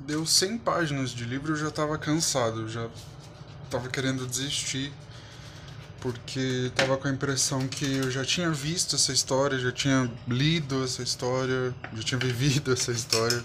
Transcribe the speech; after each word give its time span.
deu 0.00 0.24
100 0.24 0.58
páginas 0.58 1.10
de 1.10 1.24
livro 1.24 1.52
eu 1.52 1.56
já 1.56 1.68
estava 1.68 1.98
cansado, 1.98 2.68
já 2.68 2.88
estava 3.64 3.88
querendo 3.88 4.26
desistir, 4.26 4.92
porque 6.00 6.66
estava 6.68 6.96
com 6.96 7.08
a 7.08 7.10
impressão 7.10 7.66
que 7.66 7.84
eu 7.96 8.10
já 8.10 8.24
tinha 8.24 8.50
visto 8.50 8.96
essa 8.96 9.12
história, 9.12 9.58
já 9.58 9.72
tinha 9.72 10.10
lido 10.26 10.84
essa 10.84 11.02
história, 11.02 11.74
já 11.94 12.02
tinha 12.02 12.18
vivido 12.18 12.72
essa 12.72 12.92
história. 12.92 13.44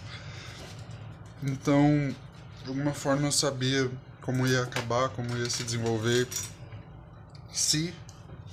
Então, 1.41 2.15
de 2.63 2.69
alguma 2.69 2.93
forma 2.93 3.27
eu 3.27 3.31
sabia 3.31 3.89
como 4.21 4.47
ia 4.47 4.61
acabar, 4.63 5.09
como 5.09 5.35
ia 5.37 5.49
se 5.49 5.63
desenvolver, 5.63 6.27
se 7.51 7.93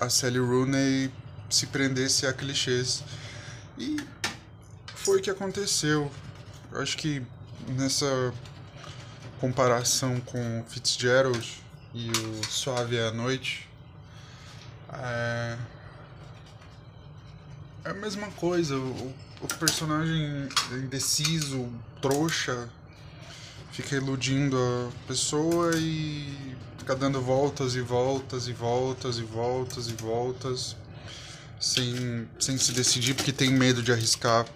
a 0.01 0.09
Sally 0.09 0.39
Rooney 0.39 1.13
se 1.49 1.67
prendesse 1.67 2.27
a 2.27 2.33
clichês. 2.33 3.05
E 3.79 3.97
foi 4.95 5.19
o 5.19 5.23
que 5.23 5.31
aconteceu. 5.31 6.11
Eu 6.73 6.81
acho 6.81 6.97
que 6.97 7.23
nessa 7.69 8.33
comparação 9.41 10.21
com 10.21 10.65
Fitzgerald 10.69 11.63
e 11.95 12.11
o 12.11 12.45
Suave 12.47 12.99
à 12.99 13.11
Noite, 13.11 13.69
é, 14.93 15.57
é 17.85 17.91
a 17.91 17.95
mesma 17.95 18.31
coisa. 18.33 18.77
O, 18.77 19.15
o 19.41 19.49
personagem 19.59 20.49
indeciso, 20.73 21.73
trouxa, 22.03 22.69
fica 23.73 23.97
iludindo 23.97 24.57
a 24.59 25.07
pessoa 25.07 25.71
e 25.77 26.57
fica 26.79 26.95
dando 26.95 27.21
voltas 27.21 27.75
e 27.75 27.81
voltas 27.81 28.49
e 28.49 28.53
voltas 28.53 29.19
e 29.19 29.23
voltas 29.23 29.89
e 29.89 29.93
voltas 29.95 30.77
sem, 31.61 32.29
sem 32.39 32.57
se 32.59 32.73
decidir 32.73 33.15
porque 33.15 33.33
tem 33.33 33.51
medo 33.51 33.83
de 33.83 33.93
arriscar 33.93 34.47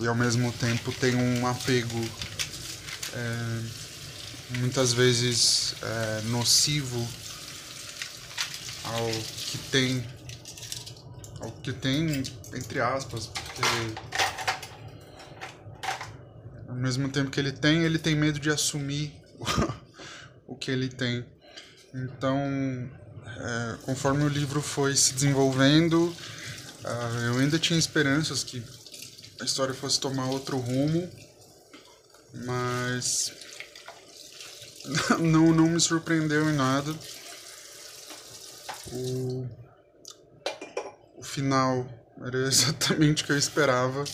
e 0.00 0.06
ao 0.06 0.14
mesmo 0.14 0.52
tempo 0.52 0.92
tem 0.92 1.14
um 1.14 1.46
apego 1.46 2.04
é, 3.14 3.60
muitas 4.58 4.92
vezes 4.92 5.74
é, 5.82 6.20
nocivo 6.26 7.06
ao 8.84 9.10
que 9.10 9.58
tem 9.70 10.06
ao 11.40 11.50
que 11.52 11.72
tem 11.72 12.22
entre 12.54 12.80
aspas 12.80 13.26
porque 13.26 13.62
ao 16.68 16.74
mesmo 16.74 17.08
tempo 17.08 17.30
que 17.30 17.40
ele 17.40 17.52
tem 17.52 17.82
ele 17.82 17.98
tem 17.98 18.14
medo 18.14 18.38
de 18.38 18.50
assumir 18.50 19.12
o 20.46 20.54
que 20.56 20.70
ele 20.70 20.88
tem. 20.88 21.24
Então 21.94 22.38
é, 23.38 23.76
conforme 23.82 24.24
o 24.24 24.28
livro 24.28 24.60
foi 24.60 24.94
se 24.94 25.14
desenvolvendo 25.14 26.14
uh, 26.84 27.18
eu 27.26 27.38
ainda 27.38 27.58
tinha 27.58 27.78
esperanças 27.78 28.44
que 28.44 28.62
a 29.40 29.44
história 29.44 29.74
fosse 29.74 30.00
tomar 30.00 30.26
outro 30.26 30.58
rumo, 30.58 31.10
mas 32.44 33.32
não, 35.18 35.52
não 35.52 35.68
me 35.68 35.80
surpreendeu 35.80 36.48
em 36.48 36.54
nada. 36.54 36.94
O, 38.92 39.48
o 41.16 41.22
final 41.22 41.88
era 42.24 42.38
exatamente 42.46 43.22
o 43.22 43.26
que 43.26 43.32
eu 43.32 43.38
esperava. 43.38 44.04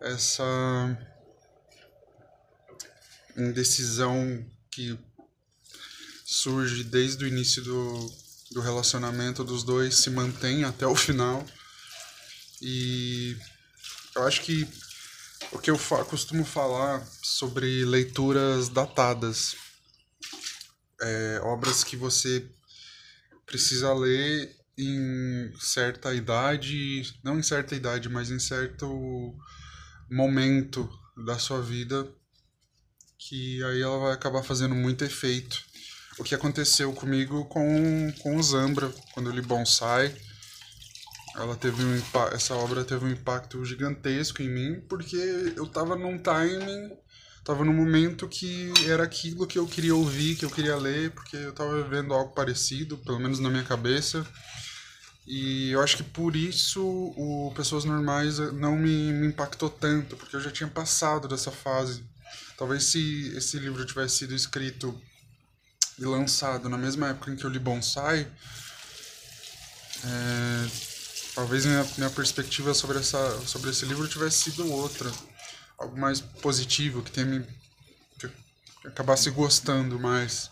Essa 0.00 0.98
indecisão 3.36 4.44
que 4.70 4.98
surge 6.24 6.84
desde 6.84 7.24
o 7.24 7.28
início 7.28 7.62
do, 7.62 8.12
do 8.52 8.60
relacionamento 8.60 9.44
dos 9.44 9.62
dois 9.62 9.96
se 9.96 10.10
mantém 10.10 10.64
até 10.64 10.86
o 10.86 10.96
final. 10.96 11.44
E 12.60 13.36
eu 14.16 14.26
acho 14.26 14.42
que 14.42 14.68
o 15.50 15.58
que 15.58 15.70
eu 15.70 15.78
costumo 16.08 16.44
falar 16.44 17.06
sobre 17.22 17.84
leituras 17.84 18.68
datadas, 18.68 19.56
é, 21.00 21.40
obras 21.42 21.82
que 21.82 21.96
você 21.96 22.48
precisa 23.44 23.92
ler 23.92 24.54
em 24.78 25.52
certa 25.60 26.14
idade, 26.14 27.14
não 27.22 27.38
em 27.38 27.42
certa 27.42 27.74
idade, 27.74 28.08
mas 28.08 28.30
em 28.30 28.38
certo 28.38 29.34
momento 30.10 30.88
da 31.24 31.38
sua 31.38 31.60
vida, 31.60 32.08
que 33.18 33.62
aí 33.64 33.82
ela 33.82 33.98
vai 33.98 34.12
acabar 34.12 34.42
fazendo 34.42 34.74
muito 34.74 35.04
efeito. 35.04 35.62
O 36.18 36.24
que 36.24 36.34
aconteceu 36.34 36.92
comigo 36.92 37.44
com, 37.46 38.12
com 38.20 38.36
o 38.36 38.42
Zambra, 38.42 38.92
quando 39.12 39.30
eu 39.30 39.34
li 39.34 39.42
Bonsai 39.42 40.14
ela 41.36 41.56
teve 41.56 41.82
um 41.82 42.02
essa 42.32 42.54
obra 42.54 42.84
teve 42.84 43.04
um 43.04 43.10
impacto 43.10 43.64
gigantesco 43.64 44.42
em 44.42 44.48
mim 44.48 44.80
porque 44.88 45.16
eu 45.56 45.66
tava 45.66 45.96
num 45.96 46.18
timing 46.18 46.90
tava 47.44 47.64
num 47.64 47.72
momento 47.72 48.28
que 48.28 48.72
era 48.86 49.02
aquilo 49.04 49.46
que 49.46 49.58
eu 49.58 49.66
queria 49.66 49.94
ouvir 49.94 50.36
que 50.36 50.44
eu 50.44 50.50
queria 50.50 50.76
ler 50.76 51.10
porque 51.10 51.36
eu 51.36 51.52
tava 51.52 51.82
vivendo 51.82 52.14
algo 52.14 52.34
parecido 52.34 52.98
pelo 52.98 53.18
menos 53.18 53.38
na 53.38 53.50
minha 53.50 53.64
cabeça. 53.64 54.26
E 55.26 55.70
eu 55.70 55.80
acho 55.80 55.96
que 55.96 56.02
por 56.02 56.34
isso 56.34 56.82
o 56.84 57.52
pessoas 57.54 57.84
normais 57.84 58.38
não 58.54 58.76
me, 58.76 59.12
me 59.12 59.28
impactou 59.28 59.70
tanto 59.70 60.16
porque 60.16 60.34
eu 60.34 60.40
já 60.40 60.50
tinha 60.50 60.68
passado 60.68 61.28
dessa 61.28 61.50
fase. 61.50 62.04
Talvez 62.56 62.84
se 62.84 63.32
esse 63.36 63.58
livro 63.58 63.84
tivesse 63.84 64.18
sido 64.18 64.34
escrito 64.34 65.00
e 65.98 66.04
lançado 66.04 66.68
na 66.68 66.76
mesma 66.76 67.08
época 67.10 67.30
em 67.30 67.36
que 67.36 67.44
eu 67.44 67.50
li 67.50 67.58
Bonsai 67.58 68.26
é, 70.04 70.91
talvez 71.34 71.64
minha, 71.64 71.84
minha 71.96 72.10
perspectiva 72.10 72.74
sobre, 72.74 72.98
essa, 72.98 73.40
sobre 73.46 73.70
esse 73.70 73.84
livro 73.84 74.08
tivesse 74.08 74.50
sido 74.50 74.70
outra. 74.70 75.10
Algo 75.78 75.98
mais 75.98 76.20
positivo, 76.20 77.02
que 77.02 77.10
tenha 77.10 77.26
me. 77.26 77.46
que 78.18 78.88
acabasse 78.88 79.30
gostando 79.30 79.98
mais. 79.98 80.50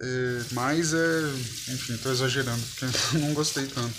É, 0.00 0.44
mas 0.52 0.92
é. 0.94 1.20
Enfim, 1.72 1.94
estou 1.94 2.10
exagerando, 2.10 2.62
porque 2.66 2.86
não 3.18 3.34
gostei 3.34 3.66
tanto. 3.66 3.94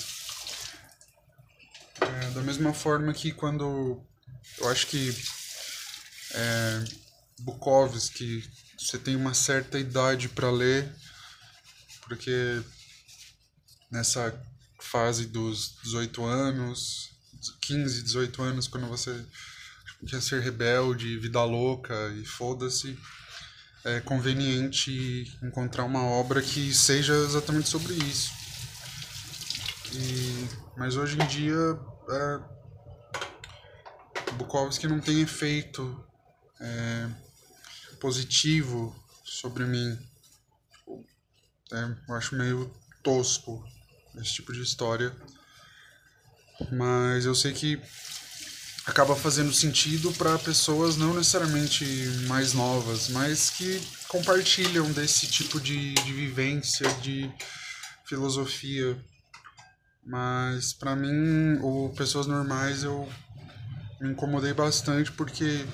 É, 2.01 2.31
da 2.31 2.41
mesma 2.41 2.73
forma 2.73 3.13
que 3.13 3.31
quando. 3.31 4.03
Eu 4.57 4.69
acho 4.69 4.88
que. 4.88 5.16
É, 6.33 6.83
Bukowski, 7.39 8.44
você 8.77 8.97
tem 8.97 9.16
uma 9.16 9.33
certa 9.33 9.77
idade 9.79 10.29
para 10.29 10.50
ler, 10.51 10.94
porque 12.07 12.61
nessa 13.91 14.31
fase 14.81 15.28
dos 15.28 15.78
18 15.84 16.25
anos, 16.25 17.12
15, 17.62 18.03
18 18.03 18.42
anos, 18.42 18.68
quando 18.68 18.88
você 18.88 19.25
quer 20.08 20.22
ser 20.22 20.42
rebelde, 20.42 21.18
vida 21.19 21.44
louca 21.44 21.94
e 22.16 22.25
foda-se, 22.25 22.97
é 23.84 24.00
conveniente 24.00 25.38
encontrar 25.42 25.86
uma 25.86 26.03
obra 26.03 26.42
que 26.42 26.74
seja 26.74 27.14
exatamente 27.14 27.69
sobre 27.69 27.94
isso. 27.94 28.31
E, 29.94 30.47
mas 30.78 30.96
hoje 30.96 31.22
em 31.22 31.28
dia, 31.28 31.80
é, 32.09 32.40
Bukowski 34.34 34.88
não 34.88 35.00
tem 35.00 35.22
efeito 35.22 36.03
é, 36.59 37.09
positivo 38.00 38.96
sobre 39.24 39.66
mim. 39.66 39.98
É, 41.72 41.96
eu 42.08 42.16
acho 42.16 42.36
meio 42.36 42.72
tosco 43.03 43.63
esse 44.16 44.33
tipo 44.33 44.51
de 44.53 44.61
história. 44.61 45.13
Mas 46.72 47.25
eu 47.25 47.33
sei 47.33 47.53
que 47.53 47.81
acaba 48.85 49.16
fazendo 49.16 49.53
sentido 49.53 50.11
para 50.13 50.38
pessoas 50.39 50.97
não 50.97 51.13
necessariamente 51.13 51.85
mais 52.27 52.53
novas, 52.53 53.09
mas 53.09 53.50
que 53.50 53.81
compartilham 54.07 54.91
desse 54.91 55.27
tipo 55.27 55.59
de, 55.59 55.94
de 55.94 56.13
vivência, 56.13 56.88
de 56.95 57.31
filosofia. 58.05 58.97
Mas 60.05 60.73
para 60.73 60.95
mim, 60.95 61.59
ou 61.61 61.89
pessoas 61.94 62.27
normais, 62.27 62.83
eu 62.83 63.07
me 64.00 64.09
incomodei 64.09 64.53
bastante 64.53 65.11
porque, 65.11 65.65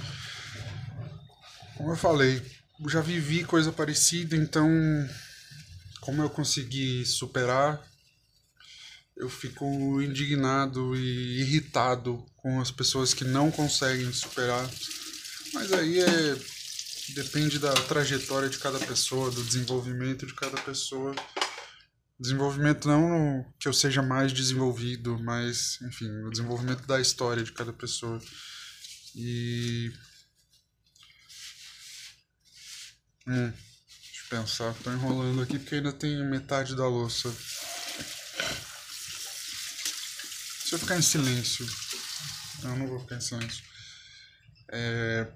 como 1.78 1.92
eu 1.92 1.98
falei, 1.98 2.42
já 2.88 3.02
vivi 3.02 3.44
coisa 3.44 3.72
parecida, 3.72 4.36
então 4.36 4.70
como 6.02 6.22
eu 6.22 6.30
consegui 6.30 7.06
superar 7.06 7.82
eu 9.18 9.30
fico 9.30 10.02
indignado 10.02 10.96
e 10.96 11.42
irritado 11.42 12.24
com 12.36 12.62
as 12.62 12.72
pessoas 12.72 13.14
que 13.14 13.24
não 13.24 13.52
conseguem 13.52 14.12
superar. 14.14 14.70
Mas 15.54 15.74
aí 15.74 16.00
é 16.00 16.38
depende 17.14 17.60
da 17.60 17.74
trajetória 17.74 18.50
de 18.50 18.58
cada 18.58 18.80
pessoa, 18.80 19.32
do 19.32 19.44
desenvolvimento 19.44 20.26
de 20.26 20.34
cada 20.34 20.58
pessoa. 20.62 21.16
Desenvolvimento 22.20 22.88
não 22.88 23.46
que 23.60 23.68
eu 23.68 23.74
seja 23.74 24.02
mais 24.02 24.34
desenvolvido, 24.34 25.18
mas 25.20 25.80
enfim, 25.84 26.10
o 26.24 26.30
desenvolvimento 26.30 26.86
da 26.86 27.00
história 27.00 27.44
de 27.44 27.52
cada 27.52 27.72
pessoa. 27.72 28.20
E 29.16 29.92
hum, 33.28 33.52
deixa 33.52 34.24
eu 34.24 34.30
pensar, 34.30 34.74
tô 34.84 34.92
enrolando 34.92 35.42
aqui 35.42 35.60
porque 35.60 35.76
ainda 35.76 35.94
tem 35.94 36.24
metade 36.26 36.76
da 36.76 36.88
louça. 36.88 37.34
Se 40.66 40.67
eu 40.78 40.80
ficar 40.80 40.98
em 40.98 41.02
silêncio. 41.02 41.68
Não, 42.64 42.78
não 42.78 42.88
vou 42.88 43.00
ficar 43.00 43.16
em 43.16 43.22
silêncio. 43.22 43.64
É... 44.70 45.28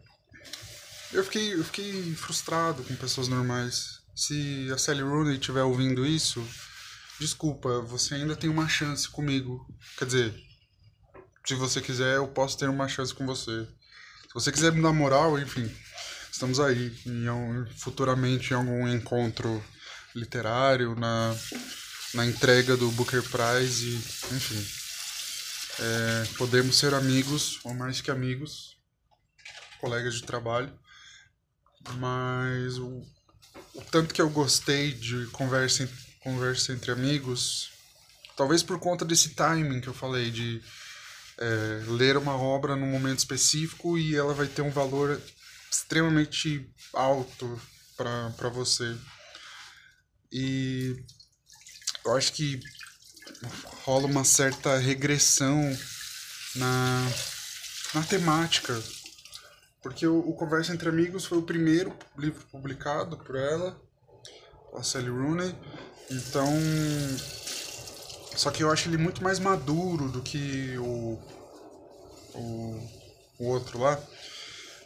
eu 1.12 1.24
fiquei, 1.24 1.54
eu 1.54 1.64
fiquei 1.64 2.14
frustrado 2.16 2.84
com 2.84 2.96
pessoas 2.96 3.28
normais. 3.28 4.00
Se 4.16 4.70
a 4.72 4.78
Sally 4.78 5.02
Rooney 5.02 5.36
estiver 5.36 5.64
ouvindo 5.64 6.06
isso, 6.06 6.46
desculpa, 7.20 7.82
você 7.82 8.16
ainda 8.16 8.36
tem 8.36 8.50
uma 8.50 8.70
chance 8.70 9.10
comigo. 9.10 9.66
Quer 9.98 10.06
dizer, 10.06 10.36
se 11.46 11.56
você 11.56 11.82
quiser, 11.82 12.18
eu 12.18 12.28
posso 12.28 12.58
ter 12.58 12.70
uma 12.70 12.88
chance 12.88 13.14
com 13.14 13.26
você. 13.26 13.66
Se 14.28 14.34
você 14.34 14.52
quiser 14.52 14.72
me 14.72 14.82
dar 14.82 14.94
moral, 14.94 15.40
enfim, 15.40 15.70
estamos 16.32 16.60
aí. 16.60 16.96
Em, 17.06 17.26
futuramente 17.78 18.54
em 18.54 18.58
algum 18.58 18.88
encontro 18.88 19.64
literário, 20.16 20.94
na, 20.96 21.36
na 22.14 22.26
entrega 22.26 22.78
do 22.78 22.92
Booker 22.92 23.24
Prize, 23.24 23.96
enfim. 24.36 24.81
É, 25.84 26.26
podemos 26.38 26.78
ser 26.78 26.94
amigos, 26.94 27.60
ou 27.64 27.74
mais 27.74 28.02
que 28.02 28.12
amigos, 28.12 28.78
colegas 29.80 30.14
de 30.14 30.24
trabalho, 30.24 30.72
mas 31.96 32.78
o, 32.78 33.02
o 33.74 33.82
tanto 33.90 34.14
que 34.14 34.22
eu 34.22 34.30
gostei 34.30 34.94
de 34.94 35.26
conversa, 35.28 35.90
conversa 36.20 36.72
entre 36.72 36.92
amigos, 36.92 37.72
talvez 38.38 38.62
por 38.62 38.80
conta 38.80 39.04
desse 39.04 39.30
timing 39.30 39.82
que 39.82 39.88
eu 39.88 39.94
falei, 39.94 40.30
de 40.30 40.62
é, 41.40 41.84
ler 41.88 42.16
uma 42.16 42.36
obra 42.38 42.76
num 42.76 42.92
momento 42.92 43.18
específico 43.18 43.98
e 43.98 44.16
ela 44.16 44.36
vai 44.36 44.48
ter 44.48 44.62
um 44.62 44.70
valor 44.70 45.20
extremamente 45.72 46.70
alto 46.94 47.60
para 47.98 48.50
você. 48.50 48.96
E 50.32 51.04
eu 52.06 52.16
acho 52.16 52.34
que 52.34 52.60
rola 53.86 54.08
uma 54.08 54.24
certa 54.24 54.78
regressão 54.78 55.76
na, 56.56 57.12
na 57.94 58.04
temática. 58.04 58.82
Porque 59.82 60.06
o, 60.06 60.20
o 60.20 60.34
Conversa 60.34 60.74
Entre 60.74 60.88
Amigos 60.90 61.26
foi 61.26 61.40
o 61.40 61.44
primeiro 61.44 61.94
livro 62.18 62.46
publicado 62.52 63.18
por 63.18 63.36
ela, 63.36 63.80
a 64.76 64.84
Sally 64.84 65.10
Rooney. 65.10 65.56
Então. 66.10 66.48
Só 68.36 68.50
que 68.50 68.64
eu 68.64 68.72
acho 68.72 68.88
ele 68.88 68.98
muito 68.98 69.22
mais 69.24 69.40
maduro 69.40 70.08
do 70.10 70.22
que 70.22 70.78
o, 70.78 71.20
o, 72.34 72.90
o 73.40 73.46
outro 73.48 73.80
lá. 73.80 74.00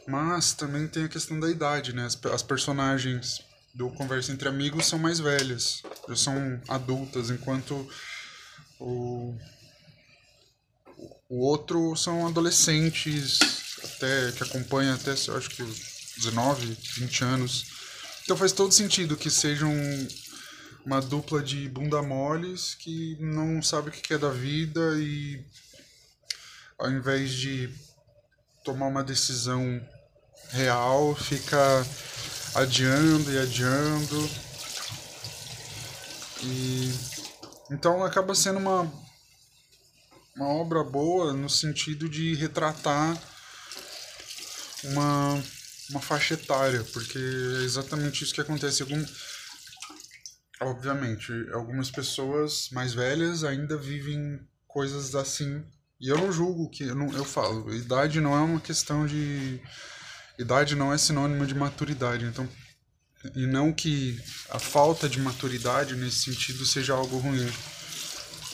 Mas 0.07 0.53
também 0.53 0.88
tem 0.88 1.06
a 1.06 1.09
questão 1.09 1.39
da 1.39 1.50
idade, 1.50 1.94
né? 1.94 2.06
As, 2.06 2.18
as 2.25 2.44
personagens 2.44 3.42
do 3.74 3.89
Conversa 3.89 4.31
Entre 4.31 4.47
Amigos 4.47 4.86
são 4.86 4.97
mais 4.97 5.19
velhas, 5.19 5.81
são 6.15 6.62
adultas, 6.68 7.30
enquanto 7.30 7.88
o, 8.80 9.36
o 11.30 11.39
outro 11.39 11.95
são 11.95 12.27
adolescentes, 12.27 13.39
até 13.83 14.31
que 14.31 14.44
acompanham 14.44 14.95
até, 14.95 15.12
acho 15.12 15.50
que 15.50 15.63
19, 16.18 16.77
20 16.98 17.24
anos. 17.24 17.66
Então 18.24 18.38
faz 18.38 18.51
todo 18.51 18.72
sentido 18.72 19.18
que 19.18 19.30
sejam 19.30 19.72
uma 20.86 21.01
dupla 21.01 21.42
de 21.42 21.68
bunda 21.68 22.01
moles 22.01 22.75
que 22.75 23.18
não 23.19 23.62
sabe 23.62 23.89
o 23.89 23.92
que 23.92 24.13
é 24.13 24.18
da 24.18 24.30
vida 24.30 25.00
e 25.00 25.44
ao 26.78 26.92
invés 26.92 27.31
de 27.31 27.69
tomar 28.63 28.88
uma 28.88 29.04
decisão 29.04 29.81
real, 30.50 31.16
fica 31.16 31.57
adiando 32.56 33.31
e 33.31 33.38
adiando. 33.38 34.30
E 36.44 37.15
então 37.72 38.04
acaba 38.04 38.36
sendo 38.36 38.60
uma, 38.60 38.92
uma 40.36 40.48
obra 40.48 40.84
boa 40.84 41.34
no 41.34 41.50
sentido 41.50 42.08
de 42.08 42.36
retratar 42.36 43.18
uma, 44.84 45.44
uma 45.90 46.02
faixa 46.02 46.34
etária, 46.34 46.84
porque 46.94 47.18
é 47.18 47.64
exatamente 47.64 48.24
isso 48.24 48.34
que 48.34 48.42
acontece. 48.42 48.84
Algum, 48.84 49.04
obviamente, 50.62 51.32
algumas 51.54 51.90
pessoas 51.90 52.70
mais 52.72 52.94
velhas 52.94 53.44
ainda 53.44 53.78
vivem 53.78 54.40
coisas 54.68 55.16
assim. 55.16 55.64
E 56.00 56.10
eu 56.10 56.18
não 56.18 56.32
julgo 56.32 56.70
que. 56.70 56.84
Eu, 56.84 56.96
não, 56.96 57.12
eu 57.14 57.26
falo, 57.26 57.74
idade 57.74 58.20
não 58.20 58.36
é 58.36 58.42
uma 58.42 58.60
questão 58.60 59.08
de. 59.08 59.62
Idade 60.38 60.76
não 60.76 60.94
é 60.94 60.98
sinônimo 60.98 61.46
de 61.46 61.56
maturidade. 61.56 62.26
Então, 62.26 62.48
e 63.36 63.45
não 63.45 63.72
que 63.72 64.19
a 64.50 64.60
falta 64.60 65.07
de 65.07 65.19
maturidade 65.19 65.95
nesse 65.95 66.25
sentido 66.25 66.66
seja 66.66 66.94
algo 66.94 67.18
ruim, 67.18 67.51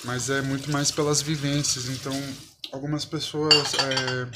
mas 0.04 0.30
é 0.30 0.42
muito 0.42 0.72
mais 0.72 0.92
pelas 0.92 1.22
vivências. 1.22 1.88
Então, 1.90 2.14
algumas 2.72 3.06
pessoas, 3.06 3.74
é, 3.74 4.28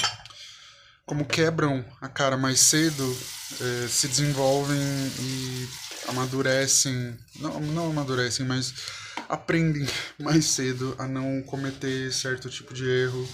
como 1.06 1.26
quebram 1.26 1.86
a 2.02 2.08
cara 2.08 2.38
mais 2.38 2.60
cedo, 2.60 3.18
é, 3.62 3.88
se 3.88 4.08
desenvolvem 4.08 4.78
e 5.20 5.70
amadurecem 6.08 7.18
não, 7.40 7.60
não 7.60 7.90
amadurecem, 7.90 8.46
mas 8.46 8.74
aprendem 9.30 9.88
mais 10.20 10.46
cedo 10.46 10.96
a 10.98 11.08
não 11.08 11.42
cometer 11.44 12.12
certo 12.12 12.50
tipo 12.50 12.74
de 12.74 12.88
erro. 12.88 13.28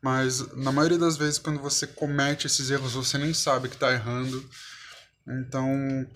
Mas 0.00 0.40
na 0.56 0.72
maioria 0.72 0.98
das 0.98 1.16
vezes, 1.16 1.38
quando 1.38 1.60
você 1.60 1.86
comete 1.86 2.46
esses 2.46 2.70
erros, 2.70 2.94
você 2.94 3.18
nem 3.18 3.32
sabe 3.32 3.68
que 3.68 3.76
está 3.76 3.92
errando 3.92 4.44
então 5.26 6.06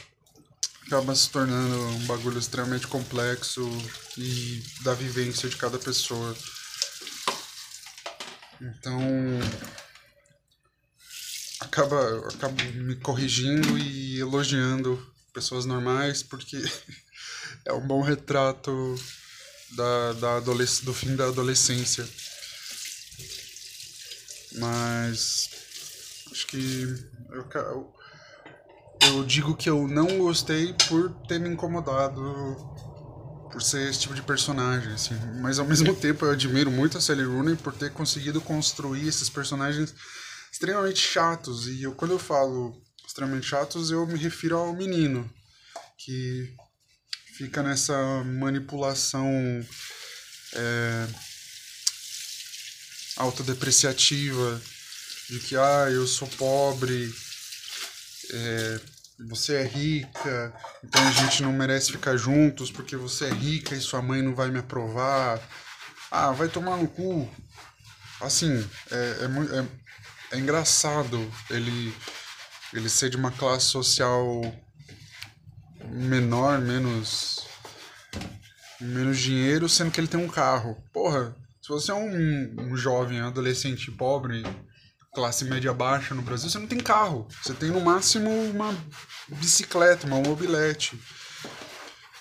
acaba 0.87 1.15
se 1.15 1.31
tornando 1.31 1.77
um 1.89 2.07
bagulho 2.07 2.39
extremamente 2.39 2.87
complexo 2.87 3.63
e 4.17 4.63
da 4.83 4.95
vivência 4.95 5.49
de 5.49 5.57
cada 5.57 5.79
pessoa. 5.79 6.37
Então 8.61 9.01
acaba, 11.61 12.29
acaba 12.29 12.63
me 12.63 12.97
corrigindo 12.97 13.77
e 13.79 14.21
elogiando 14.21 15.15
pessoas 15.33 15.67
normais 15.67 16.23
porque 16.23 16.57
é 17.67 17.73
um 17.73 17.87
bom 17.87 18.01
retrato 18.01 18.95
da, 19.73 20.13
da 20.15 20.37
adolesc 20.37 20.85
do 20.85 20.95
fim 20.95 21.17
da 21.17 21.27
adolescência. 21.27 22.09
Mas 24.53 25.51
acho 26.31 26.47
que 26.47 27.05
eu, 27.31 27.96
eu 29.09 29.25
digo 29.25 29.57
que 29.57 29.69
eu 29.69 29.87
não 29.87 30.19
gostei 30.19 30.75
por 30.89 31.11
ter 31.27 31.39
me 31.39 31.49
incomodado 31.49 32.21
por 33.51 33.63
ser 33.63 33.89
esse 33.89 34.01
tipo 34.01 34.15
de 34.15 34.23
personagem, 34.23 34.93
assim. 34.93 35.15
Mas 35.41 35.59
ao 35.59 35.65
mesmo 35.67 35.95
tempo 35.95 36.25
eu 36.25 36.33
admiro 36.33 36.71
muito 36.71 36.99
a 36.99 37.01
Sally 37.01 37.25
Rooney 37.25 37.57
por 37.57 37.73
ter 37.73 37.91
conseguido 37.93 38.41
construir 38.41 39.09
esses 39.09 39.31
personagens 39.31 39.95
extremamente 40.53 41.01
chatos. 41.01 41.67
E 41.67 41.83
eu, 41.83 41.93
quando 41.93 42.13
eu 42.13 42.19
falo 42.19 42.75
extremamente 43.07 43.47
chatos, 43.47 43.91
eu 43.91 44.07
me 44.07 44.19
refiro 44.19 44.57
ao 44.57 44.75
menino 44.75 45.31
que 45.99 46.55
fica 47.37 47.63
nessa 47.63 47.97
manipulação 48.25 49.31
é, 50.53 51.07
autodepreciativa 53.17 54.61
de 55.29 55.41
que 55.41 55.57
ah, 55.57 55.89
eu 55.91 56.07
sou 56.07 56.29
pobre, 56.29 57.13
é, 58.31 58.81
você 59.19 59.55
é 59.55 59.65
rica, 59.65 60.55
então 60.85 61.07
a 61.07 61.11
gente 61.11 61.43
não 61.43 61.53
merece 61.53 61.93
ficar 61.93 62.17
juntos 62.17 62.71
porque 62.71 62.97
você 62.97 63.27
é 63.27 63.31
rica 63.31 63.75
e 63.75 63.81
sua 63.81 64.03
mãe 64.03 64.21
não 64.23 64.35
vai 64.35 64.51
me 64.51 64.59
aprovar. 64.59 65.41
Ah, 66.11 66.33
vai 66.33 66.49
tomar 66.49 66.77
no 66.77 66.89
cu. 66.89 67.29
Assim, 68.21 68.69
é, 68.91 68.97
é, 68.97 69.59
é, 69.59 70.37
é 70.37 70.39
engraçado 70.39 71.31
ele, 71.51 71.95
ele 72.73 72.89
ser 72.89 73.11
de 73.11 73.17
uma 73.17 73.31
classe 73.31 73.67
social 73.67 74.41
menor, 75.91 76.61
menos 76.61 77.47
menos 78.81 79.19
dinheiro, 79.19 79.69
sendo 79.69 79.91
que 79.91 80.01
ele 80.01 80.09
tem 80.09 80.21
um 80.21 80.29
carro. 80.29 80.77
Porra, 80.93 81.35
se 81.63 81.69
você 81.69 81.91
é 81.91 81.95
um, 81.95 82.55
um 82.59 82.77
jovem, 82.77 83.21
adolescente 83.21 83.91
pobre, 83.91 84.43
classe 85.17 85.47
média 85.47 85.73
baixa 85.73 86.15
no 86.15 86.21
Brasil, 86.21 86.51
você 86.51 86.59
não 86.59 86.67
tem 86.67 86.79
carro. 86.79 87.27
Você 87.43 87.55
tem 87.55 87.71
no 87.71 87.81
máximo 87.81 88.31
uma 88.51 88.77
bicicleta, 89.29 90.07
uma 90.07 90.21
mobilete. 90.21 91.01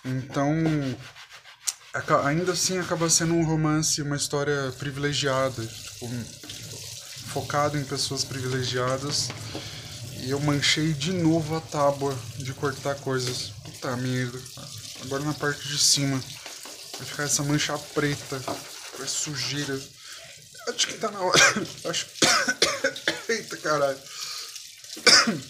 Então, 0.06 0.56
ainda 2.24 2.54
assim 2.54 2.80
acaba 2.80 3.10
sendo 3.10 3.34
um 3.34 3.44
romance, 3.44 4.02
uma 4.02 4.16
história 4.16 4.74
privilegiada, 4.80 5.62
tipo, 5.66 6.10
focado 7.34 7.78
em 7.78 7.84
pessoas 7.84 8.24
privilegiadas. 8.24 9.28
E 10.22 10.32
eu 10.32 10.40
manchei 10.40 10.94
de 10.94 11.12
novo 11.12 11.58
a 11.58 11.62
tábua 11.62 12.18
de 12.38 12.54
cortar 12.54 12.96
coisas. 12.96 13.52
Puta 13.62 13.98
merda. 13.98 14.40
Agora 15.02 15.22
na 15.22 15.34
parte 15.34 15.68
de 15.68 15.78
cima. 15.78 16.18
Vai 16.98 17.06
ficar 17.06 17.24
essa 17.24 17.44
mancha 17.44 17.78
preta. 17.94 18.42
Vai 18.98 19.08
sujeira. 19.08 19.78
Acho 20.70 20.88
que 20.88 20.94
tá 20.94 21.12
na 21.12 21.20
hora. 21.20 21.40
Acho. 21.90 22.08
Caralho. 23.66 23.98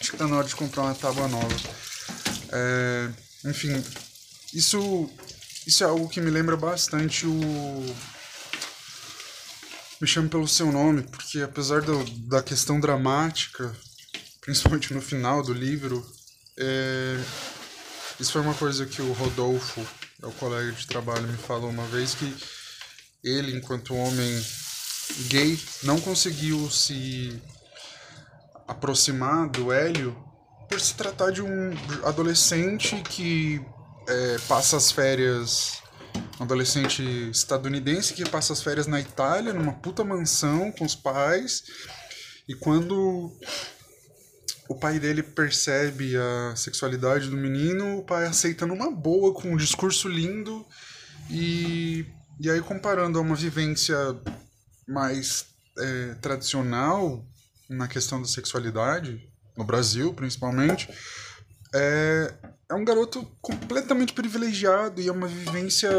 Acho 0.00 0.10
que 0.12 0.16
tá 0.16 0.26
na 0.26 0.38
hora 0.38 0.48
de 0.48 0.56
comprar 0.56 0.84
uma 0.84 0.94
tábua 0.94 1.28
nova. 1.28 1.54
É, 2.50 3.10
enfim, 3.44 3.84
isso, 4.54 5.10
isso 5.66 5.84
é 5.84 5.86
algo 5.86 6.08
que 6.08 6.22
me 6.22 6.30
lembra 6.30 6.56
bastante 6.56 7.26
o, 7.26 7.96
Me 10.00 10.08
Chame 10.08 10.30
Pelo 10.30 10.48
Seu 10.48 10.72
Nome, 10.72 11.02
porque 11.02 11.42
apesar 11.42 11.82
do, 11.82 12.02
da 12.26 12.42
questão 12.42 12.80
dramática, 12.80 13.76
principalmente 14.40 14.94
no 14.94 15.02
final 15.02 15.42
do 15.42 15.52
livro, 15.52 16.02
é... 16.56 17.22
isso 18.18 18.32
foi 18.32 18.40
uma 18.40 18.54
coisa 18.54 18.86
que 18.86 19.02
o 19.02 19.12
Rodolfo, 19.12 19.86
é 20.22 20.26
o 20.26 20.32
colega 20.32 20.72
de 20.72 20.86
trabalho, 20.86 21.28
me 21.28 21.36
falou 21.36 21.68
uma 21.68 21.84
vez, 21.88 22.14
que 22.14 22.34
ele, 23.22 23.54
enquanto 23.54 23.94
homem 23.94 24.42
gay, 25.28 25.58
não 25.82 26.00
conseguiu 26.00 26.70
se 26.70 27.40
aproximar 28.66 29.48
do 29.48 29.72
Hélio 29.72 30.16
por 30.68 30.80
se 30.80 30.94
tratar 30.94 31.30
de 31.30 31.42
um 31.42 31.72
adolescente 32.04 33.02
que 33.02 33.60
é, 34.08 34.36
passa 34.48 34.76
as 34.76 34.90
férias. 34.90 35.82
Um 36.38 36.44
adolescente 36.44 37.02
estadunidense 37.30 38.14
que 38.14 38.28
passa 38.28 38.52
as 38.52 38.62
férias 38.62 38.86
na 38.86 39.00
Itália, 39.00 39.52
numa 39.52 39.72
puta 39.72 40.04
mansão 40.04 40.70
com 40.72 40.84
os 40.84 40.94
pais. 40.94 41.64
E 42.48 42.54
quando 42.54 43.32
o 44.68 44.74
pai 44.74 44.98
dele 44.98 45.22
percebe 45.22 46.16
a 46.16 46.56
sexualidade 46.56 47.28
do 47.28 47.36
menino, 47.36 47.98
o 47.98 48.04
pai 48.04 48.26
aceita 48.26 48.66
numa 48.66 48.90
boa, 48.90 49.32
com 49.32 49.52
um 49.52 49.56
discurso 49.56 50.08
lindo. 50.08 50.64
E, 51.30 52.06
e 52.40 52.50
aí, 52.50 52.60
comparando 52.60 53.18
a 53.18 53.22
uma 53.22 53.34
vivência 53.34 53.96
mais 54.86 55.46
é, 55.78 56.14
tradicional 56.20 57.24
na 57.68 57.88
questão 57.88 58.20
da 58.20 58.28
sexualidade, 58.28 59.28
no 59.56 59.64
Brasil 59.64 60.12
principalmente, 60.14 60.88
é, 61.74 62.34
é 62.70 62.74
um 62.74 62.84
garoto 62.84 63.24
completamente 63.40 64.12
privilegiado 64.12 65.00
e 65.00 65.08
é 65.08 65.12
uma 65.12 65.26
vivência 65.26 65.90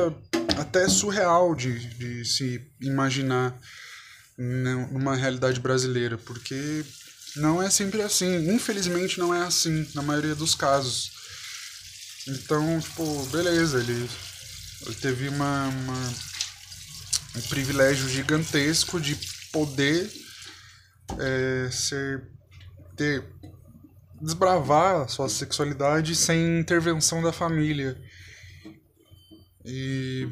até 0.57 0.87
surreal 0.87 1.53
de, 1.53 1.85
de 1.95 2.25
se 2.25 2.61
imaginar 2.81 3.57
numa 4.37 5.15
realidade 5.15 5.59
brasileira, 5.59 6.17
porque 6.17 6.83
não 7.35 7.61
é 7.61 7.69
sempre 7.69 8.01
assim. 8.01 8.53
Infelizmente 8.53 9.19
não 9.19 9.33
é 9.33 9.43
assim 9.45 9.87
na 9.93 10.01
maioria 10.01 10.35
dos 10.35 10.55
casos. 10.55 11.11
Então, 12.27 12.79
tipo, 12.79 13.25
beleza, 13.27 13.79
ele, 13.79 14.09
ele 14.85 14.95
teve 14.95 15.29
uma, 15.29 15.67
uma 15.67 16.13
um 17.35 17.41
privilégio 17.41 18.07
gigantesco 18.09 18.99
de 18.99 19.17
poder 19.51 20.11
é, 21.19 21.69
ser 21.71 22.27
ter 22.95 23.23
desbravar 24.21 25.01
a 25.01 25.07
sua 25.07 25.27
sexualidade 25.27 26.15
sem 26.15 26.59
intervenção 26.59 27.21
da 27.21 27.33
família. 27.33 28.01
E 29.65 30.27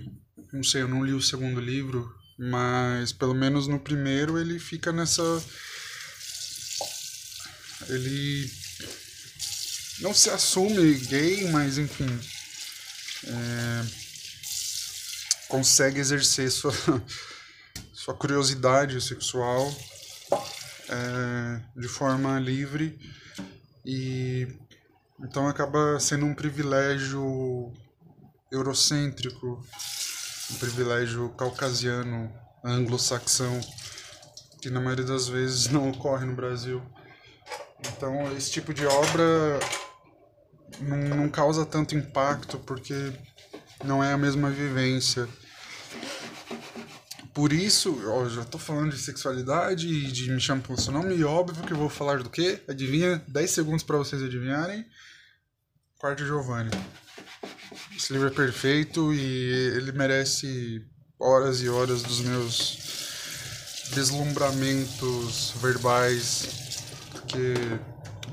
não 0.52 0.64
sei, 0.64 0.84
eu 0.84 0.88
não 0.88 1.04
li 1.04 1.14
o 1.14 1.22
segundo 1.22 1.60
livro, 1.60 2.10
mas 2.38 3.12
pelo 3.12 3.34
menos 3.34 3.68
no 3.68 3.80
primeiro 3.80 4.40
ele 4.40 4.58
fica 4.60 4.92
nessa 4.92 5.22
ele 7.90 8.50
não 10.00 10.14
se 10.14 10.30
assume 10.30 10.94
gay, 10.96 11.50
mas 11.52 11.78
enfim, 11.78 12.08
é, 13.26 14.03
consegue 15.54 16.00
exercer 16.00 16.50
sua, 16.50 16.74
sua 17.94 18.16
curiosidade 18.16 19.00
sexual 19.00 19.72
é, 20.90 21.62
de 21.80 21.88
forma 21.88 22.40
livre 22.40 22.98
e 23.86 24.48
então 25.20 25.48
acaba 25.48 26.00
sendo 26.00 26.26
um 26.26 26.34
privilégio 26.34 27.72
eurocêntrico, 28.52 29.64
um 30.50 30.56
privilégio 30.56 31.30
caucasiano, 31.38 32.34
anglo-saxão, 32.66 33.62
que 34.60 34.72
na 34.72 34.82
maioria 34.82 35.06
das 35.06 35.28
vezes 35.28 35.68
não 35.68 35.92
ocorre 35.92 36.26
no 36.26 36.36
Brasil. 36.36 36.82
Então 37.80 38.36
esse 38.36 38.50
tipo 38.50 38.74
de 38.74 38.88
obra 38.88 39.60
não, 40.80 40.98
não 40.98 41.30
causa 41.30 41.64
tanto 41.64 41.96
impacto 41.96 42.58
porque 42.58 43.14
não 43.84 44.04
é 44.04 44.14
a 44.14 44.18
mesma 44.18 44.50
vivência 44.50 45.30
por 47.34 47.52
isso, 47.52 48.00
já 48.30 48.46
tô 48.46 48.60
falando 48.60 48.92
de 48.92 49.00
sexualidade 49.00 49.88
e 49.88 50.12
de 50.12 50.30
me 50.30 50.40
chama 50.40 50.62
pelo 50.62 50.80
seu 50.80 50.94
nome, 50.94 51.16
e 51.16 51.24
óbvio 51.24 51.64
que 51.64 51.74
eu 51.74 51.78
vou 51.78 51.90
falar 51.90 52.22
do 52.22 52.30
quê? 52.30 52.62
Adivinha? 52.68 53.24
10 53.28 53.50
segundos 53.50 53.84
para 53.84 53.98
vocês 53.98 54.22
adivinharem. 54.22 54.86
Quarto 55.98 56.24
Giovanni. 56.24 56.70
Esse 57.98 58.14
livro 58.14 58.28
é 58.28 58.32
perfeito 58.32 59.12
e 59.14 59.20
ele 59.76 59.92
merece 59.94 60.86
horas 61.20 61.62
e 61.62 61.70
horas 61.70 62.04
dos 62.04 62.20
meus 62.20 62.78
deslumbramentos 63.96 65.54
verbais, 65.62 66.84
porque 67.14 67.56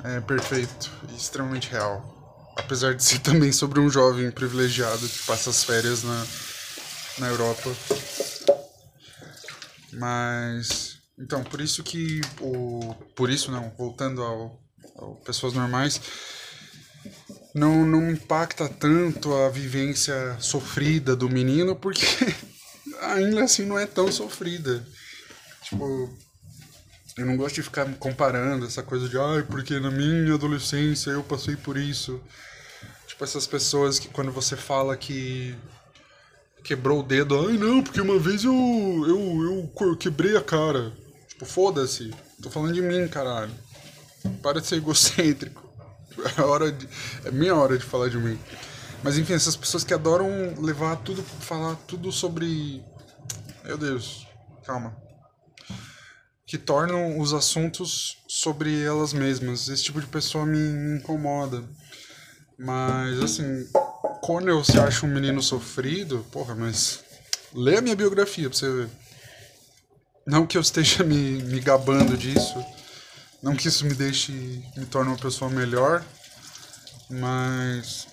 é 0.05 0.21
perfeito 0.21 0.91
e 1.11 1.17
extremamente 1.17 1.71
real. 1.71 2.53
Apesar 2.59 2.95
de 2.95 3.03
ser 3.03 3.21
também 3.25 3.51
sobre 3.51 3.81
um 3.81 3.89
jovem 3.89 4.31
privilegiado 4.31 5.09
que 5.09 5.25
passa 5.25 5.49
as 5.49 5.65
férias 5.65 6.03
na, 6.03 6.27
na 7.19 7.29
Europa 7.29 7.71
mas 10.01 10.99
então, 11.19 11.45
por 11.45 11.61
isso 11.61 11.83
que 11.83 12.23
o 12.41 12.95
por 13.15 13.29
isso 13.29 13.53
não, 13.53 13.71
voltando 13.77 14.23
ao, 14.23 14.59
ao 14.97 15.17
pessoas 15.17 15.53
normais, 15.53 16.01
não 17.55 17.85
não 17.85 18.11
impacta 18.11 18.69
tanto 18.69 19.35
a 19.35 19.51
vivência 19.51 20.39
sofrida 20.41 21.15
do 21.15 21.29
menino, 21.29 21.77
porque 21.77 22.07
ainda 23.03 23.45
assim 23.45 23.67
não 23.67 23.79
é 23.79 23.87
tão 23.87 24.11
sofrida. 24.11 24.83
Tipo, 25.63 26.11
eu 27.19 27.27
não 27.27 27.37
gosto 27.37 27.57
de 27.57 27.63
ficar 27.63 27.85
comparando 27.97 28.65
essa 28.65 28.83
coisa 28.83 29.07
de, 29.07 29.19
ai, 29.19 29.43
porque 29.43 29.79
na 29.79 29.91
minha 29.91 30.35
adolescência 30.35 31.11
eu 31.11 31.23
passei 31.23 31.55
por 31.55 31.77
isso. 31.77 32.19
Tipo, 33.07 33.25
essas 33.25 33.47
pessoas 33.47 33.99
que 33.99 34.09
quando 34.09 34.33
você 34.33 34.57
fala 34.57 34.97
que 34.97 35.55
quebrou 36.65 37.01
o 37.01 37.03
dedo. 37.03 37.39
Ai 37.47 37.57
não, 37.57 37.83
porque 37.83 38.01
uma 38.01 38.19
vez 38.19 38.45
eu, 38.45 38.53
eu, 38.53 39.71
eu 39.81 39.97
quebrei 39.97 40.37
a 40.37 40.43
cara. 40.43 40.93
Tipo, 41.29 41.45
foda-se. 41.45 42.11
Tô 42.43 42.51
falando 42.51 42.75
de 42.75 42.83
mim, 42.83 43.09
caralho. 43.09 43.53
Para 44.43 44.61
de 44.61 44.67
ser 44.67 44.77
egocêntrico. 44.77 45.69
É, 46.37 46.43
hora 46.43 46.71
de, 46.71 46.87
é 47.25 47.31
minha 47.31 47.55
hora 47.55 47.79
de 47.79 47.85
falar 47.85 48.09
de 48.11 48.19
mim. 48.19 48.39
Mas 49.03 49.17
enfim, 49.17 49.33
essas 49.33 49.57
pessoas 49.57 49.85
que 49.85 49.95
adoram 49.95 50.29
levar 50.59 50.97
tudo, 50.97 51.23
falar 51.23 51.77
tudo 51.87 52.13
sobre. 52.13 52.85
Meu 53.65 53.79
Deus, 53.79 54.27
calma. 54.67 54.95
Que 56.47 56.59
tornam 56.59 57.19
os 57.19 57.33
assuntos 57.33 58.19
sobre 58.29 58.83
elas 58.83 59.15
mesmas. 59.15 59.69
Esse 59.69 59.85
tipo 59.85 60.01
de 60.01 60.07
pessoa 60.09 60.45
me, 60.45 60.59
me 60.59 60.99
incomoda. 60.99 61.65
Mas 62.59 63.23
assim, 63.23 63.67
eu 64.39 64.63
se 64.63 64.79
acha 64.79 65.05
um 65.05 65.09
menino 65.13 65.43
sofrido, 65.43 66.25
porra, 66.31 66.55
mas 66.55 67.01
lê 67.53 67.79
a 67.79 67.81
minha 67.81 67.97
biografia 67.97 68.49
pra 68.49 68.57
você 68.57 68.71
ver. 68.71 68.89
Não 70.27 70.47
que 70.47 70.57
eu 70.57 70.61
esteja 70.61 71.03
me, 71.05 71.43
me 71.43 71.61
gabando 71.61 72.17
disso, 72.17 72.65
não 73.43 73.57
que 73.57 73.69
isso 73.69 73.85
me 73.85 73.95
deixe, 73.95 74.33
me 74.77 74.87
torne 74.87 75.11
uma 75.11 75.19
pessoa 75.19 75.51
melhor, 75.51 76.05
mas 77.09 78.07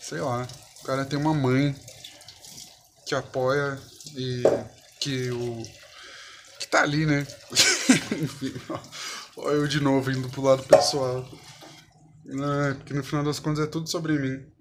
sei 0.00 0.20
lá, 0.20 0.46
o 0.80 0.84
cara 0.84 1.04
tem 1.04 1.18
uma 1.18 1.34
mãe 1.34 1.74
que 3.06 3.14
apoia 3.14 3.78
e 4.14 4.42
que 5.00 5.30
o 5.30 5.62
que 6.60 6.68
tá 6.68 6.82
ali, 6.82 7.06
né? 7.06 7.26
Enfim, 8.22 8.54
olha 9.36 9.56
eu 9.56 9.66
de 9.66 9.80
novo 9.80 10.10
indo 10.10 10.28
pro 10.28 10.42
lado 10.42 10.62
pessoal. 10.64 11.28
É, 12.26 12.74
porque 12.74 12.92
no 12.92 13.02
final 13.02 13.24
das 13.24 13.40
contas 13.40 13.64
é 13.64 13.66
tudo 13.66 13.88
sobre 13.88 14.18
mim. 14.18 14.57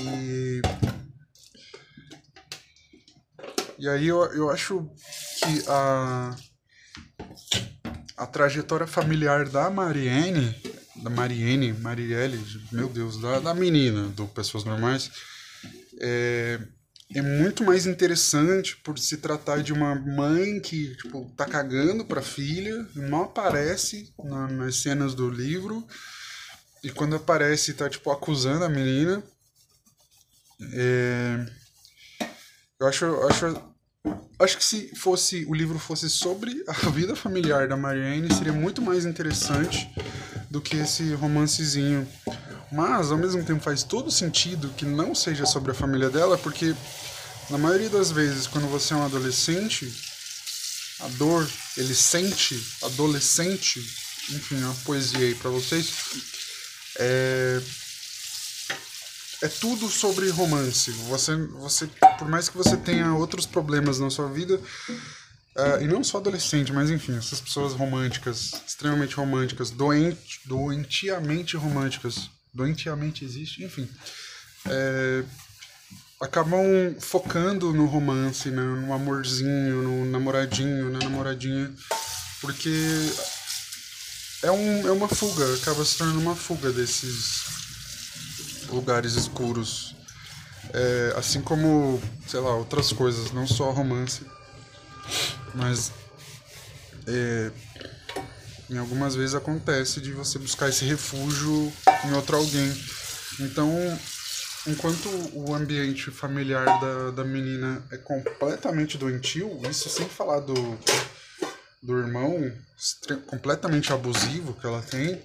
E, 0.00 0.62
e 3.78 3.88
aí 3.88 4.08
eu, 4.08 4.24
eu 4.32 4.50
acho 4.50 4.90
que 5.42 5.64
a, 5.68 6.36
a 8.16 8.26
trajetória 8.26 8.86
familiar 8.86 9.48
da 9.48 9.68
Mariene, 9.68 10.54
da 11.02 11.10
Mariene, 11.10 11.72
Marielle, 11.74 12.38
meu 12.72 12.88
Deus, 12.88 13.20
da, 13.20 13.40
da 13.40 13.54
menina 13.54 14.08
do 14.08 14.26
Pessoas 14.26 14.64
Normais, 14.64 15.10
é, 16.00 16.58
é 17.14 17.20
muito 17.20 17.62
mais 17.62 17.86
interessante 17.86 18.76
por 18.78 18.98
se 18.98 19.18
tratar 19.18 19.62
de 19.62 19.72
uma 19.72 19.94
mãe 19.94 20.60
que 20.60 20.96
tipo, 20.96 21.30
tá 21.36 21.44
cagando 21.44 22.04
pra 22.04 22.22
filha, 22.22 22.86
não 22.94 23.24
aparece 23.24 24.14
na, 24.22 24.48
nas 24.48 24.76
cenas 24.76 25.14
do 25.14 25.28
livro, 25.28 25.86
e 26.82 26.90
quando 26.90 27.16
aparece 27.16 27.74
tá 27.74 27.90
tipo 27.90 28.10
acusando 28.10 28.64
a 28.64 28.68
menina 28.68 29.22
é, 30.72 31.46
eu 32.78 32.86
acho, 32.86 33.04
acho, 33.28 33.62
acho 34.38 34.56
que 34.56 34.64
se 34.64 34.94
fosse 34.96 35.44
o 35.46 35.54
livro 35.54 35.78
fosse 35.78 36.08
sobre 36.08 36.64
a 36.66 36.72
vida 36.90 37.14
familiar 37.14 37.68
da 37.68 37.76
Marianne, 37.76 38.34
seria 38.34 38.52
muito 38.52 38.80
mais 38.80 39.04
interessante 39.04 39.88
do 40.50 40.60
que 40.60 40.76
esse 40.76 41.14
romancezinho. 41.14 42.06
Mas, 42.72 43.10
ao 43.10 43.18
mesmo 43.18 43.44
tempo, 43.44 43.62
faz 43.62 43.82
todo 43.82 44.10
sentido 44.10 44.72
que 44.76 44.84
não 44.84 45.14
seja 45.14 45.44
sobre 45.44 45.72
a 45.72 45.74
família 45.74 46.08
dela, 46.08 46.38
porque 46.38 46.74
na 47.50 47.58
maioria 47.58 47.88
das 47.88 48.10
vezes, 48.10 48.46
quando 48.46 48.68
você 48.68 48.94
é 48.94 48.96
um 48.96 49.04
adolescente, 49.04 49.92
a 51.00 51.08
dor, 51.08 51.48
ele 51.76 51.94
sente, 51.94 52.62
adolescente, 52.82 53.80
enfim, 54.30 54.62
a 54.62 54.72
poesia 54.84 55.26
aí 55.26 55.34
pra 55.34 55.50
vocês, 55.50 55.92
é, 56.98 57.60
é 59.42 59.48
tudo 59.48 59.88
sobre 59.88 60.28
romance. 60.30 60.90
Você, 60.90 61.36
você, 61.36 61.86
por 62.18 62.28
mais 62.28 62.48
que 62.48 62.56
você 62.56 62.76
tenha 62.76 63.14
outros 63.14 63.46
problemas 63.46 63.98
na 63.98 64.10
sua 64.10 64.28
vida, 64.28 64.54
uh, 64.54 65.82
e 65.82 65.86
não 65.86 66.04
só 66.04 66.18
adolescente, 66.18 66.72
mas 66.72 66.90
enfim, 66.90 67.16
essas 67.16 67.40
pessoas 67.40 67.72
românticas, 67.72 68.52
extremamente 68.66 69.14
românticas, 69.14 69.70
doente, 69.70 70.40
doentiamente 70.44 71.56
românticas, 71.56 72.30
doentiamente 72.52 73.24
existe, 73.24 73.64
enfim, 73.64 73.88
é, 74.66 75.24
acabam 76.20 76.94
focando 77.00 77.72
no 77.72 77.86
romance, 77.86 78.50
né, 78.50 78.62
no 78.62 78.92
amorzinho, 78.92 79.82
no 79.82 80.04
namoradinho, 80.04 80.90
na 80.90 80.98
namoradinha, 80.98 81.72
porque 82.42 82.74
é, 84.42 84.50
um, 84.50 84.88
é 84.88 84.92
uma 84.92 85.08
fuga, 85.08 85.54
acaba 85.54 85.84
se 85.84 85.96
tornando 85.96 86.20
uma 86.20 86.36
fuga 86.36 86.70
desses 86.72 87.69
lugares 88.70 89.14
escuros. 89.14 89.94
É, 90.72 91.14
assim 91.16 91.40
como, 91.40 92.00
sei 92.26 92.40
lá, 92.40 92.54
outras 92.54 92.92
coisas, 92.92 93.32
não 93.32 93.46
só 93.46 93.70
romance, 93.70 94.24
mas 95.54 95.90
é, 97.06 97.50
em 98.70 98.78
algumas 98.78 99.16
vezes 99.16 99.34
acontece 99.34 100.00
de 100.00 100.12
você 100.12 100.38
buscar 100.38 100.68
esse 100.68 100.84
refúgio 100.84 101.72
em 102.04 102.12
outro 102.12 102.36
alguém. 102.36 102.72
Então, 103.40 103.72
enquanto 104.66 105.08
o 105.34 105.54
ambiente 105.54 106.10
familiar 106.10 106.66
da, 106.80 107.10
da 107.10 107.24
menina 107.24 107.82
é 107.90 107.96
completamente 107.96 108.96
doentio, 108.96 109.60
isso 109.68 109.88
sem 109.88 110.08
falar 110.08 110.40
do, 110.40 110.78
do 111.82 111.98
irmão 111.98 112.52
completamente 113.26 113.92
abusivo 113.92 114.54
que 114.54 114.66
ela 114.66 114.82
tem, 114.82 115.20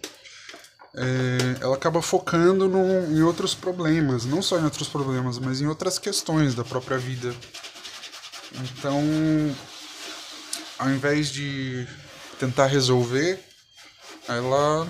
é, 0.97 1.61
ela 1.61 1.75
acaba 1.75 2.01
focando 2.01 2.67
no, 2.69 3.11
em 3.11 3.21
outros 3.21 3.53
problemas, 3.53 4.25
não 4.25 4.41
só 4.41 4.57
em 4.57 4.63
outros 4.63 4.87
problemas, 4.87 5.37
mas 5.37 5.59
em 5.59 5.67
outras 5.67 5.99
questões 5.99 6.55
da 6.55 6.63
própria 6.63 6.97
vida. 6.97 7.35
Então, 8.53 9.03
ao 10.79 10.89
invés 10.89 11.29
de 11.29 11.87
tentar 12.39 12.67
resolver, 12.67 13.39
ela 14.27 14.87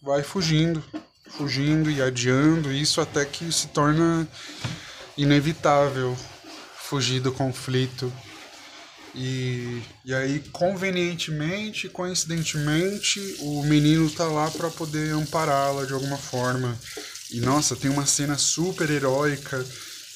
vai 0.00 0.22
fugindo, 0.22 0.82
fugindo 1.30 1.90
e 1.90 2.00
adiando 2.00 2.72
isso 2.72 3.00
até 3.00 3.24
que 3.24 3.52
se 3.52 3.68
torna 3.68 4.26
inevitável 5.16 6.16
fugir 6.74 7.20
do 7.20 7.32
conflito. 7.32 8.12
E, 9.14 9.82
e 10.04 10.14
aí, 10.14 10.40
convenientemente, 10.52 11.88
coincidentemente, 11.88 13.36
o 13.40 13.62
menino 13.64 14.10
tá 14.10 14.24
lá 14.24 14.50
para 14.50 14.70
poder 14.70 15.12
ampará-la 15.14 15.84
de 15.84 15.92
alguma 15.92 16.16
forma. 16.16 16.78
E 17.30 17.40
nossa, 17.40 17.76
tem 17.76 17.90
uma 17.90 18.06
cena 18.06 18.38
super 18.38 18.90
heróica. 18.90 19.64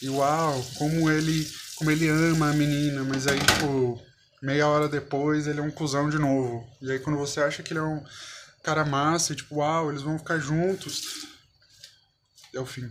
E 0.00 0.09
uau, 0.09 0.65
como 0.76 1.11
ele, 1.11 1.50
como 1.76 1.91
ele 1.91 2.09
ama 2.09 2.50
a 2.50 2.55
menina, 2.55 3.05
mas 3.05 3.26
aí, 3.26 3.38
tipo, 3.38 4.00
meia 4.43 4.67
hora 4.67 4.88
depois 4.88 5.47
ele 5.47 5.61
é 5.61 5.62
um 5.62 5.71
cuzão 5.71 6.09
de 6.09 6.19
novo. 6.19 6.67
E 6.81 6.91
aí, 6.91 6.99
quando 6.99 7.19
você 7.19 7.41
acha 7.41 7.62
que 7.62 7.73
ele 7.73 7.81
é 7.81 7.83
um 7.83 8.03
cara 8.62 8.85
massa, 8.85 9.33
e 9.33 9.37
tipo, 9.37 9.57
uau, 9.57 9.91
eles 9.91 10.03
vão 10.03 10.19
ficar 10.19 10.38
juntos, 10.38 11.26
é 12.55 12.61
o 12.61 12.67
fim. 12.67 12.91